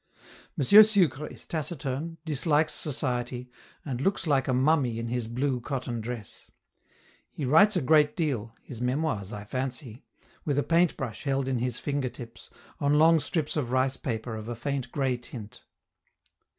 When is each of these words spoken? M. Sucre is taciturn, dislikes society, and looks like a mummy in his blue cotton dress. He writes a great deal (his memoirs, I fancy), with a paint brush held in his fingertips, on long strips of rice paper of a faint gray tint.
M. 0.57 0.63
Sucre 0.63 1.27
is 1.27 1.45
taciturn, 1.45 2.17
dislikes 2.25 2.73
society, 2.73 3.51
and 3.85 4.01
looks 4.01 4.25
like 4.25 4.47
a 4.47 4.51
mummy 4.51 4.97
in 4.97 5.09
his 5.09 5.27
blue 5.27 5.59
cotton 5.61 6.01
dress. 6.01 6.49
He 7.29 7.45
writes 7.45 7.75
a 7.75 7.83
great 7.83 8.15
deal 8.15 8.55
(his 8.63 8.81
memoirs, 8.81 9.31
I 9.31 9.43
fancy), 9.43 10.03
with 10.43 10.57
a 10.57 10.63
paint 10.63 10.97
brush 10.97 11.25
held 11.25 11.47
in 11.47 11.59
his 11.59 11.77
fingertips, 11.77 12.49
on 12.79 12.97
long 12.97 13.19
strips 13.19 13.55
of 13.55 13.69
rice 13.69 13.95
paper 13.97 14.35
of 14.35 14.49
a 14.49 14.55
faint 14.55 14.91
gray 14.91 15.17
tint. 15.17 15.61